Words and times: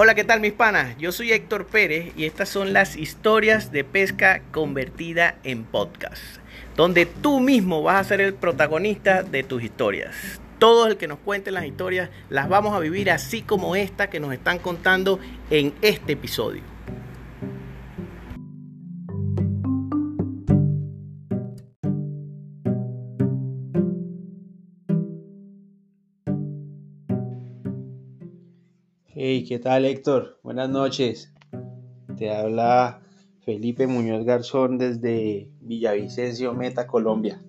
Hola, 0.00 0.14
¿qué 0.14 0.22
tal 0.22 0.38
mis 0.38 0.52
panas? 0.52 0.96
Yo 0.98 1.10
soy 1.10 1.32
Héctor 1.32 1.66
Pérez 1.66 2.12
y 2.16 2.24
estas 2.24 2.48
son 2.48 2.72
las 2.72 2.94
historias 2.94 3.72
de 3.72 3.82
pesca 3.82 4.42
convertida 4.52 5.34
en 5.42 5.64
podcast, 5.64 6.22
donde 6.76 7.04
tú 7.04 7.40
mismo 7.40 7.82
vas 7.82 8.06
a 8.06 8.08
ser 8.08 8.20
el 8.20 8.32
protagonista 8.32 9.24
de 9.24 9.42
tus 9.42 9.60
historias. 9.64 10.14
Todo 10.60 10.86
el 10.86 10.98
que 10.98 11.08
nos 11.08 11.18
cuente 11.18 11.50
las 11.50 11.64
historias 11.64 12.10
las 12.30 12.48
vamos 12.48 12.76
a 12.76 12.78
vivir 12.78 13.10
así 13.10 13.42
como 13.42 13.74
esta 13.74 14.08
que 14.08 14.20
nos 14.20 14.32
están 14.32 14.60
contando 14.60 15.18
en 15.50 15.74
este 15.82 16.12
episodio. 16.12 16.77
Hey, 29.20 29.44
¿qué 29.48 29.58
tal 29.58 29.84
Héctor? 29.84 30.38
Buenas 30.44 30.70
noches. 30.70 31.34
Te 32.16 32.32
habla 32.32 33.00
Felipe 33.44 33.88
Muñoz 33.88 34.24
Garzón 34.24 34.78
desde 34.78 35.50
Villavicencio, 35.60 36.54
Meta, 36.54 36.86
Colombia. 36.86 37.42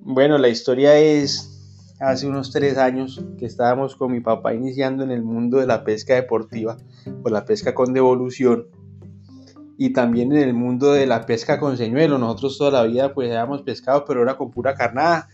Bueno, 0.00 0.38
la 0.38 0.48
historia 0.48 0.98
es 0.98 1.94
hace 2.00 2.26
unos 2.26 2.50
tres 2.50 2.78
años 2.78 3.24
que 3.38 3.46
estábamos 3.46 3.94
con 3.94 4.10
mi 4.10 4.18
papá 4.18 4.54
iniciando 4.54 5.04
en 5.04 5.12
el 5.12 5.22
mundo 5.22 5.58
de 5.58 5.68
la 5.68 5.84
pesca 5.84 6.16
deportiva 6.16 6.78
o 7.22 7.28
la 7.28 7.44
pesca 7.44 7.74
con 7.74 7.92
devolución 7.92 8.66
y 9.78 9.92
también 9.92 10.32
en 10.32 10.42
el 10.42 10.52
mundo 10.52 10.90
de 10.92 11.06
la 11.06 11.26
pesca 11.26 11.60
con 11.60 11.76
señuelo. 11.76 12.18
Nosotros 12.18 12.58
toda 12.58 12.72
la 12.72 12.82
vida 12.82 13.14
pues 13.14 13.28
habíamos 13.28 13.62
pescado 13.62 14.04
pero 14.04 14.24
era 14.24 14.36
con 14.36 14.50
pura 14.50 14.74
carnada 14.74 15.28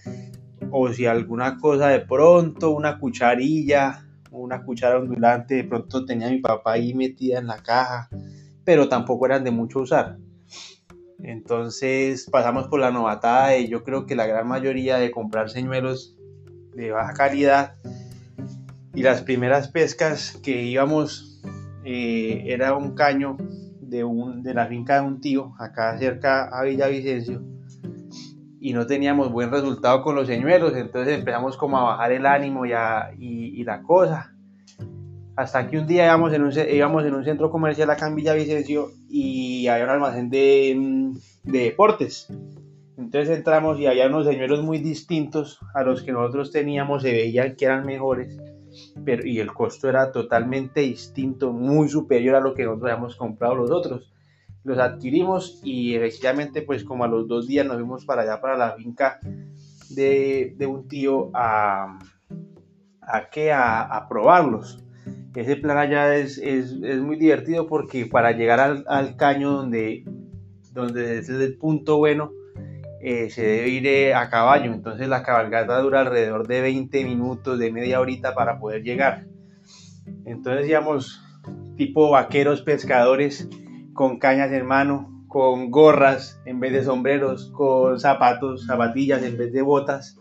o 0.70 0.92
si 0.92 1.06
alguna 1.06 1.56
cosa 1.56 1.88
de 1.88 2.00
pronto, 2.00 2.68
una 2.68 2.98
cucharilla 2.98 4.04
una 4.38 4.62
cuchara 4.62 4.98
ondulante, 4.98 5.56
de 5.56 5.64
pronto 5.64 6.04
tenía 6.04 6.30
mi 6.30 6.38
papá 6.38 6.72
ahí 6.72 6.94
metida 6.94 7.38
en 7.38 7.46
la 7.46 7.62
caja, 7.62 8.08
pero 8.64 8.88
tampoco 8.88 9.26
eran 9.26 9.44
de 9.44 9.50
mucho 9.50 9.80
usar. 9.80 10.18
Entonces 11.20 12.28
pasamos 12.30 12.68
por 12.68 12.80
la 12.80 12.90
novatada 12.90 13.56
y 13.56 13.68
yo 13.68 13.82
creo 13.82 14.06
que 14.06 14.14
la 14.14 14.26
gran 14.26 14.46
mayoría 14.46 14.98
de 14.98 15.10
comprar 15.10 15.50
señuelos 15.50 16.16
de 16.74 16.92
baja 16.92 17.12
calidad 17.12 17.74
y 18.94 19.02
las 19.02 19.22
primeras 19.22 19.68
pescas 19.68 20.38
que 20.42 20.62
íbamos 20.62 21.42
eh, 21.84 22.44
era 22.46 22.74
un 22.74 22.94
caño 22.94 23.36
de, 23.80 24.04
un, 24.04 24.42
de 24.42 24.54
la 24.54 24.66
finca 24.66 25.00
de 25.00 25.06
un 25.06 25.20
tío 25.20 25.54
acá 25.58 25.98
cerca 25.98 26.48
a 26.48 26.62
Villavicencio 26.62 27.57
y 28.60 28.72
no 28.72 28.86
teníamos 28.86 29.30
buen 29.30 29.50
resultado 29.50 30.02
con 30.02 30.14
los 30.14 30.26
señuelos, 30.26 30.74
entonces 30.74 31.18
empezamos 31.18 31.56
como 31.56 31.78
a 31.78 31.84
bajar 31.84 32.12
el 32.12 32.26
ánimo 32.26 32.64
y, 32.66 33.62
la 33.64 33.82
cosa. 33.82 34.34
Hasta 35.36 35.68
que 35.68 35.78
un 35.78 35.86
día 35.86 36.06
íbamos 36.06 36.32
en 36.32 36.42
un, 36.42 36.52
íbamos 36.52 37.04
en 37.04 37.14
un 37.14 37.24
centro 37.24 37.50
comercial 37.50 37.90
acá 37.90 38.08
en 38.08 38.16
Villavicencio 38.16 38.88
y 39.08 39.68
había 39.68 39.84
un 39.84 39.90
almacén 39.90 40.30
de, 40.30 41.12
de 41.44 41.58
deportes. 41.60 42.26
Entonces 42.96 43.36
entramos 43.36 43.78
y 43.78 43.86
había 43.86 44.08
unos 44.08 44.26
señuelos 44.26 44.64
muy 44.64 44.78
distintos 44.78 45.60
a 45.74 45.84
los 45.84 46.02
que 46.02 46.10
nosotros 46.10 46.50
teníamos, 46.50 47.02
se 47.02 47.12
veían 47.12 47.54
que 47.54 47.66
eran 47.66 47.86
mejores, 47.86 48.36
pero 49.04 49.24
y 49.24 49.38
el 49.38 49.52
costo 49.52 49.88
era 49.88 50.10
totalmente 50.10 50.80
distinto, 50.80 51.52
muy 51.52 51.88
superior 51.88 52.34
a 52.34 52.40
lo 52.40 52.54
que 52.54 52.64
nosotros 52.64 52.90
habíamos 52.90 53.14
comprado 53.14 53.54
los 53.54 53.70
otros 53.70 54.12
los 54.68 54.78
adquirimos 54.78 55.60
y 55.64 55.94
efectivamente 55.94 56.62
pues 56.62 56.84
como 56.84 57.04
a 57.04 57.08
los 57.08 57.26
dos 57.26 57.46
días 57.46 57.66
nos 57.66 57.76
fuimos 57.76 58.04
para 58.04 58.22
allá, 58.22 58.40
para 58.40 58.56
la 58.56 58.72
finca 58.72 59.18
de, 59.88 60.54
un 60.68 60.86
tío 60.86 61.30
a, 61.34 61.98
a, 63.00 63.30
que 63.30 63.50
a, 63.50 64.06
probarlos. 64.08 64.84
Ese 65.34 65.56
plan 65.56 65.78
allá 65.78 66.16
es, 66.16 66.40
muy 67.00 67.16
divertido 67.16 67.66
porque 67.66 68.06
para 68.06 68.32
llegar 68.32 68.84
al, 68.86 69.16
caño 69.16 69.52
donde, 69.52 70.04
donde 70.72 71.18
es 71.18 71.28
el 71.28 71.56
punto 71.56 71.98
bueno, 71.98 72.32
eh, 73.00 73.30
se 73.30 73.42
debe 73.42 73.68
ir 73.68 73.86
eh, 73.86 74.14
a 74.14 74.28
caballo. 74.30 74.72
Entonces 74.74 75.08
la 75.08 75.22
cabalgata 75.22 75.80
dura 75.80 76.00
alrededor 76.00 76.46
de 76.48 76.60
20 76.60 77.04
minutos, 77.04 77.58
de 77.58 77.72
media 77.72 78.00
horita 78.00 78.34
para 78.34 78.58
poder 78.58 78.82
llegar. 78.82 79.26
Entonces 80.24 80.68
íbamos 80.68 81.22
tipo 81.76 82.10
vaqueros, 82.10 82.62
pescadores 82.62 83.48
con 83.98 84.20
cañas 84.20 84.52
en 84.52 84.64
mano, 84.64 85.24
con 85.26 85.72
gorras 85.72 86.40
en 86.44 86.60
vez 86.60 86.72
de 86.72 86.84
sombreros, 86.84 87.50
con 87.50 87.98
zapatos, 87.98 88.64
zapatillas 88.64 89.24
en 89.24 89.36
vez 89.36 89.52
de 89.52 89.60
botas. 89.60 90.16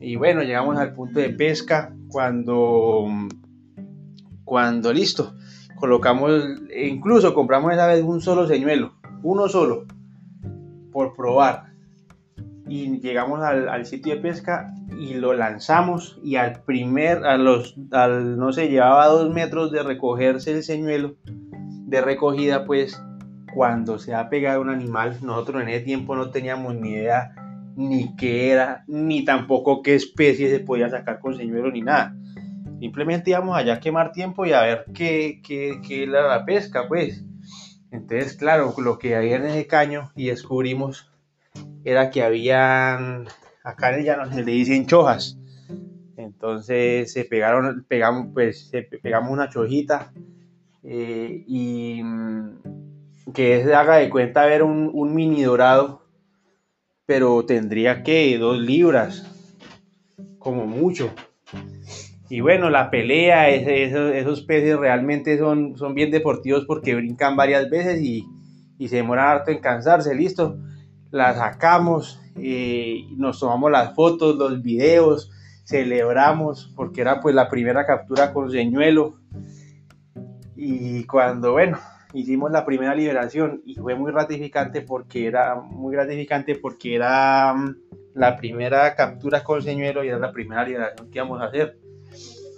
Y 0.00 0.16
bueno, 0.16 0.42
llegamos 0.42 0.78
al 0.78 0.94
punto 0.94 1.20
de 1.20 1.28
pesca 1.28 1.94
cuando, 2.08 3.06
cuando 4.46 4.94
listo, 4.94 5.34
colocamos, 5.78 6.42
incluso 6.74 7.34
compramos 7.34 7.74
esa 7.74 7.86
vez 7.86 8.02
un 8.02 8.22
solo 8.22 8.46
señuelo, 8.46 8.94
uno 9.22 9.46
solo, 9.50 9.84
por 10.90 11.14
probar. 11.14 11.74
Y 12.66 12.98
llegamos 13.00 13.42
al, 13.42 13.84
sitio 13.84 14.14
de 14.14 14.22
pesca 14.22 14.74
y 14.98 15.12
lo 15.12 15.34
lanzamos 15.34 16.18
y 16.24 16.36
al 16.36 16.62
primer, 16.62 17.26
a 17.26 17.36
los, 17.36 17.76
al, 17.90 18.38
no 18.38 18.54
sé, 18.54 18.70
llevaba 18.70 19.06
dos 19.08 19.34
metros 19.34 19.70
de 19.70 19.82
recogerse 19.82 20.52
el 20.52 20.62
señuelo 20.62 21.16
de 21.86 22.00
recogida, 22.00 22.64
pues 22.66 23.00
cuando 23.54 23.98
se 23.98 24.12
ha 24.12 24.28
pegado 24.28 24.60
un 24.60 24.70
animal, 24.70 25.18
nosotros 25.22 25.62
en 25.62 25.68
ese 25.68 25.84
tiempo 25.84 26.16
no 26.16 26.30
teníamos 26.30 26.74
ni 26.74 26.90
idea 26.90 27.32
ni 27.76 28.16
qué 28.16 28.50
era, 28.50 28.84
ni 28.88 29.24
tampoco 29.24 29.82
qué 29.82 29.94
especie 29.94 30.50
se 30.50 30.60
podía 30.60 30.90
sacar 30.90 31.20
con 31.20 31.36
señuelo 31.36 31.70
ni 31.70 31.82
nada. 31.82 32.14
Simplemente 32.80 33.30
íbamos 33.30 33.56
allá 33.56 33.74
a 33.74 33.80
quemar 33.80 34.12
tiempo 34.12 34.44
y 34.44 34.52
a 34.52 34.62
ver 34.62 34.84
qué, 34.92 35.40
qué, 35.46 35.80
qué 35.86 36.02
era 36.02 36.26
la 36.26 36.44
pesca, 36.44 36.88
pues. 36.88 37.24
Entonces, 37.90 38.36
claro, 38.36 38.74
lo 38.76 38.98
que 38.98 39.14
había 39.14 39.36
en 39.36 39.46
ese 39.46 39.66
caño 39.66 40.10
y 40.16 40.26
descubrimos 40.26 41.10
era 41.84 42.10
que 42.10 42.22
habían, 42.22 43.26
acá 43.62 43.90
en 43.90 44.00
el 44.00 44.04
llano 44.04 44.30
se 44.30 44.42
le 44.42 44.52
dicen 44.52 44.86
chojas. 44.86 45.38
Entonces 46.16 47.12
se 47.12 47.24
pegaron, 47.24 47.86
pegamos, 47.88 48.28
pues, 48.34 48.68
se 48.68 48.82
pegamos 48.82 49.30
una 49.30 49.48
chojita 49.48 50.12
eh, 50.88 51.42
y 51.48 52.00
mm, 52.00 53.32
que 53.34 53.64
se 53.64 53.74
haga 53.74 53.96
de 53.96 54.08
cuenta 54.08 54.46
ver 54.46 54.62
un, 54.62 55.14
mini 55.14 55.42
dorado, 55.42 56.02
pero 57.06 57.44
tendría 57.44 58.04
que 58.04 58.38
dos 58.38 58.58
libras, 58.58 59.26
como 60.38 60.66
mucho. 60.66 61.10
Y 62.28 62.40
bueno, 62.40 62.70
la 62.70 62.90
pelea, 62.90 63.50
esos, 63.50 64.42
peces 64.42 64.76
realmente 64.78 65.38
son, 65.38 65.76
son 65.76 65.94
bien 65.94 66.12
deportivos 66.12 66.64
porque 66.66 66.94
brincan 66.94 67.36
varias 67.36 67.68
veces 67.68 68.00
y, 68.00 68.24
se 68.86 68.96
demoran 68.96 69.28
harto 69.28 69.50
en 69.50 69.58
cansarse, 69.58 70.14
listo. 70.14 70.56
La 71.10 71.34
sacamos, 71.34 72.20
eh, 72.36 73.06
nos 73.16 73.40
tomamos 73.40 73.72
las 73.72 73.94
fotos, 73.94 74.36
los 74.36 74.62
videos, 74.62 75.32
celebramos 75.64 76.72
porque 76.76 77.00
era 77.00 77.20
pues 77.20 77.34
la 77.34 77.48
primera 77.48 77.86
captura 77.86 78.32
con 78.32 78.50
señuelo 78.52 79.16
y 80.56 81.04
cuando, 81.04 81.52
bueno, 81.52 81.78
hicimos 82.14 82.50
la 82.50 82.64
primera 82.64 82.94
liberación 82.94 83.62
y 83.66 83.74
fue 83.74 83.94
muy 83.94 84.12
gratificante 84.12 84.80
porque 84.80 85.26
era 85.26 85.56
muy 85.56 85.94
gratificante 85.94 86.54
porque 86.54 86.94
era 86.94 87.52
mm, 87.54 87.76
la 88.14 88.36
primera 88.36 88.94
captura 88.94 89.44
con 89.44 89.62
señuelo 89.62 90.02
y 90.02 90.08
era 90.08 90.18
la 90.18 90.32
primera 90.32 90.64
liberación 90.64 91.10
que 91.10 91.18
íbamos 91.18 91.40
a 91.40 91.46
hacer. 91.46 91.78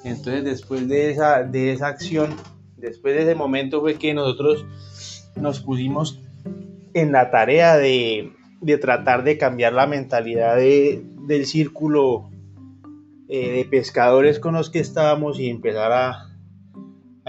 Entonces 0.04 0.44
después 0.44 0.88
de 0.88 1.10
esa, 1.10 1.42
de 1.42 1.72
esa 1.72 1.88
acción, 1.88 2.36
después 2.76 3.14
de 3.14 3.22
ese 3.22 3.34
momento 3.34 3.80
fue 3.80 3.96
que 3.96 4.14
nosotros 4.14 4.64
nos 5.34 5.60
pusimos 5.60 6.20
en 6.94 7.12
la 7.12 7.30
tarea 7.30 7.76
de, 7.76 8.32
de 8.60 8.78
tratar 8.78 9.24
de 9.24 9.38
cambiar 9.38 9.72
la 9.72 9.86
mentalidad 9.86 10.56
de, 10.56 11.02
del 11.26 11.46
círculo 11.46 12.30
eh, 13.28 13.52
de 13.52 13.64
pescadores 13.64 14.38
con 14.38 14.54
los 14.54 14.70
que 14.70 14.78
estábamos 14.78 15.38
y 15.40 15.50
empezar 15.50 15.92
a, 15.92 16.27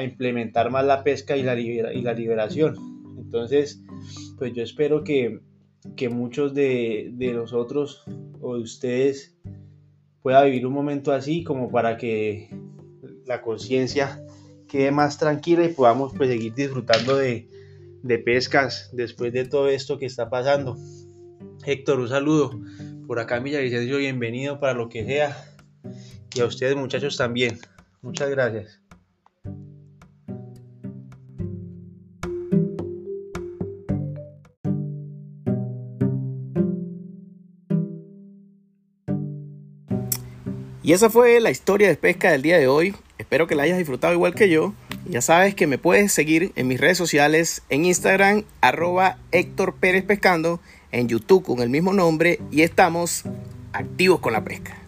implementar 0.03 0.71
más 0.71 0.85
la 0.85 1.03
pesca 1.03 1.37
y 1.37 1.43
la, 1.43 1.59
y 1.59 2.01
la 2.01 2.13
liberación. 2.13 2.75
Entonces, 3.17 3.81
pues 4.37 4.53
yo 4.53 4.63
espero 4.63 5.03
que, 5.03 5.39
que 5.95 6.09
muchos 6.09 6.53
de, 6.53 7.11
de 7.13 7.33
nosotros 7.33 8.03
o 8.41 8.55
de 8.55 8.61
ustedes 8.61 9.37
pueda 10.21 10.43
vivir 10.43 10.65
un 10.65 10.73
momento 10.73 11.11
así 11.11 11.43
como 11.43 11.71
para 11.71 11.97
que 11.97 12.49
la 13.25 13.41
conciencia 13.41 14.23
quede 14.67 14.91
más 14.91 15.17
tranquila 15.17 15.65
y 15.65 15.73
podamos 15.73 16.13
pues 16.15 16.29
seguir 16.29 16.53
disfrutando 16.53 17.15
de, 17.15 17.47
de, 18.03 18.17
pescas 18.19 18.89
después 18.93 19.33
de 19.33 19.45
todo 19.45 19.69
esto 19.69 19.97
que 19.97 20.05
está 20.05 20.29
pasando. 20.29 20.77
Héctor, 21.65 21.99
un 21.99 22.07
saludo. 22.07 22.59
Por 23.07 23.19
acá 23.19 23.39
Villavicencio, 23.39 23.97
bienvenido 23.97 24.59
para 24.59 24.73
lo 24.73 24.89
que 24.89 25.05
sea. 25.05 25.35
Y 26.35 26.41
a 26.41 26.45
ustedes 26.45 26.75
muchachos 26.75 27.17
también. 27.17 27.59
Muchas 28.01 28.29
gracias. 28.29 28.81
Y 40.81 40.93
esa 40.93 41.09
fue 41.09 41.39
la 41.41 41.51
historia 41.51 41.89
de 41.89 41.95
pesca 41.95 42.31
del 42.31 42.41
día 42.41 42.57
de 42.57 42.67
hoy. 42.67 42.95
Espero 43.17 43.47
que 43.47 43.55
la 43.55 43.63
hayas 43.63 43.77
disfrutado 43.77 44.13
igual 44.13 44.33
que 44.33 44.49
yo. 44.49 44.73
Ya 45.05 45.21
sabes 45.21 45.53
que 45.53 45.67
me 45.67 45.77
puedes 45.77 46.13
seguir 46.13 46.53
en 46.55 46.67
mis 46.67 46.79
redes 46.79 46.97
sociales, 46.97 47.63
en 47.69 47.83
Instagram, 47.83 48.43
arroba 48.61 49.17
Héctor 49.31 49.75
Pérez 49.75 50.05
Pescando, 50.05 50.61
en 50.91 51.09
YouTube 51.09 51.43
con 51.43 51.59
el 51.59 51.69
mismo 51.69 51.91
nombre 51.91 52.39
y 52.49 52.61
estamos 52.61 53.23
activos 53.73 54.21
con 54.21 54.33
la 54.33 54.43
pesca. 54.43 54.78